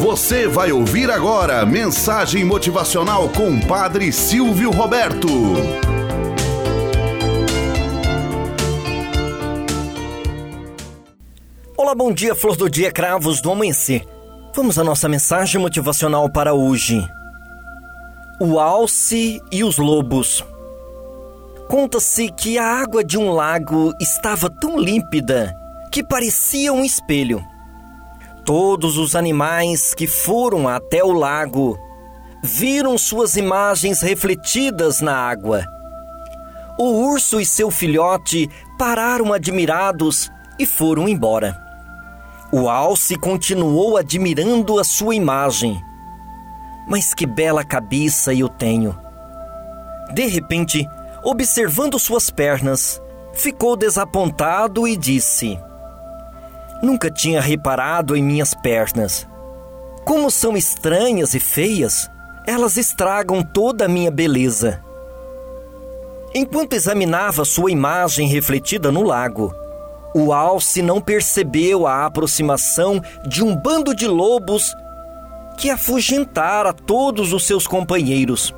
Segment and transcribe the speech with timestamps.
[0.00, 5.28] Você vai ouvir agora mensagem motivacional com Padre Silvio Roberto.
[11.76, 14.02] Olá, bom dia, flor do dia, cravos do amanhecer.
[14.56, 17.06] Vamos à nossa mensagem motivacional para hoje.
[18.40, 20.42] O alce e os lobos.
[21.68, 25.54] Conta-se que a água de um lago estava tão límpida
[25.92, 27.44] que parecia um espelho.
[28.52, 31.78] Todos os animais que foram até o lago
[32.42, 35.64] viram suas imagens refletidas na água.
[36.76, 41.56] O urso e seu filhote pararam admirados e foram embora.
[42.50, 45.80] O alce continuou admirando a sua imagem.
[46.88, 48.98] Mas que bela cabeça eu tenho!
[50.12, 50.84] De repente,
[51.22, 53.00] observando suas pernas,
[53.32, 55.56] ficou desapontado e disse:
[56.82, 59.28] Nunca tinha reparado em minhas pernas.
[60.04, 62.10] Como são estranhas e feias,
[62.46, 64.82] elas estragam toda a minha beleza.
[66.34, 69.52] Enquanto examinava sua imagem refletida no lago,
[70.14, 74.74] o alce não percebeu a aproximação de um bando de lobos
[75.58, 78.54] que afugentara todos os seus companheiros.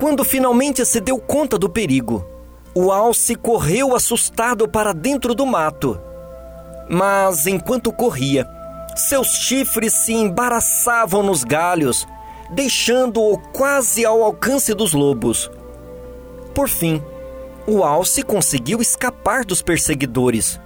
[0.00, 2.26] Quando finalmente se deu conta do perigo,
[2.74, 6.00] o alce correu assustado para dentro do mato
[6.88, 8.48] mas enquanto corria,
[8.96, 12.06] seus chifres se embaraçavam nos galhos,
[12.50, 15.50] deixando-o quase ao alcance dos lobos.
[16.54, 17.02] Por fim,
[17.66, 20.58] o alce conseguiu escapar dos perseguidores,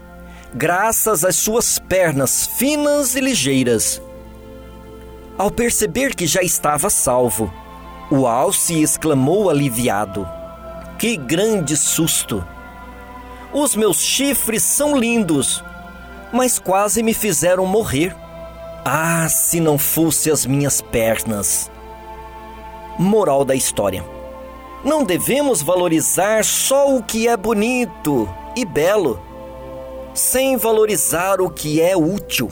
[0.55, 4.01] graças às suas pernas finas e ligeiras.
[5.37, 7.53] Ao perceber que já estava salvo,
[8.11, 10.29] o alce exclamou aliviado:
[10.99, 12.47] Que grande susto!
[13.53, 15.63] Os meus chifres são lindos,
[16.33, 18.17] mas quase me fizeram morrer.
[18.85, 21.71] Ah, se não fosse as minhas pernas!
[22.99, 24.05] Moral da história:
[24.85, 29.21] Não devemos valorizar só o que é bonito e belo,
[30.15, 32.51] sem valorizar o que é útil.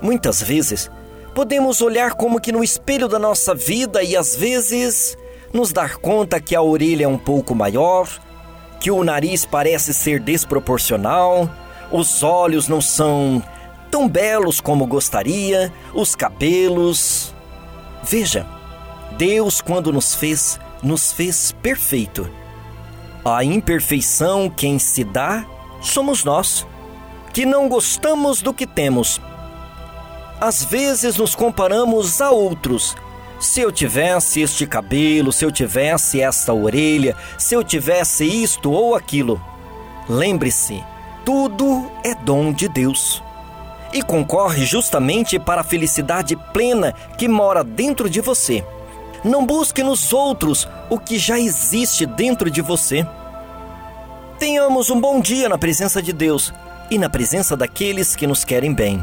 [0.00, 0.90] Muitas vezes,
[1.34, 5.16] podemos olhar como que no espelho da nossa vida e às vezes
[5.52, 8.08] nos dar conta que a orelha é um pouco maior,
[8.80, 11.48] que o nariz parece ser desproporcional,
[11.92, 13.42] os olhos não são
[13.90, 17.34] tão belos como gostaria, os cabelos.
[18.02, 18.46] Veja,
[19.18, 22.28] Deus, quando nos fez, nos fez perfeito.
[23.22, 25.44] A imperfeição quem se dá
[25.82, 26.66] somos nós,
[27.32, 29.20] que não gostamos do que temos.
[30.40, 32.96] Às vezes nos comparamos a outros.
[33.38, 38.94] Se eu tivesse este cabelo, se eu tivesse esta orelha, se eu tivesse isto ou
[38.94, 39.40] aquilo.
[40.08, 40.82] Lembre-se,
[41.24, 43.22] tudo é dom de Deus
[43.92, 48.64] e concorre justamente para a felicidade plena que mora dentro de você.
[49.22, 53.06] Não busque nos outros o que já existe dentro de você.
[54.38, 56.52] Tenhamos um bom dia na presença de Deus
[56.90, 59.02] e na presença daqueles que nos querem bem.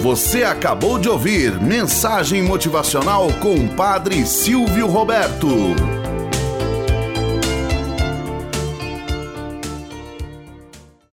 [0.00, 6.03] Você acabou de ouvir Mensagem Motivacional com o Padre Silvio Roberto.